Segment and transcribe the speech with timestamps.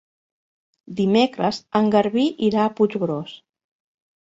[0.99, 3.39] Dimecres en Garbí irà a Puiggròs.